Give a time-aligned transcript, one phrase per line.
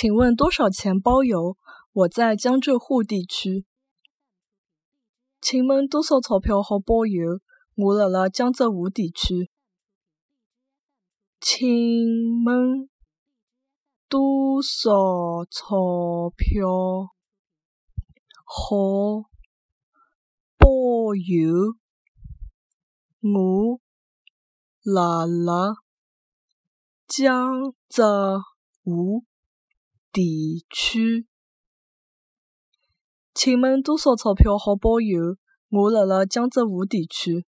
[0.00, 1.58] 请问多少钱包邮？
[1.92, 3.66] 我在江浙沪地区。
[5.42, 7.42] 请问多少钞票好包邮？
[7.74, 9.50] 我辣辣江浙沪地区。
[11.38, 11.62] 请
[12.46, 12.88] 问
[14.08, 16.66] 多少钞票
[18.46, 19.28] 好
[20.56, 21.76] 包邮？
[23.20, 23.80] 我
[24.82, 25.74] 辣辣
[27.06, 28.40] 江浙
[28.82, 29.26] 沪。
[30.12, 31.28] 地区，
[33.32, 35.36] 请问多少钞票好包邮？
[35.68, 37.46] 我辣辣江浙沪地区。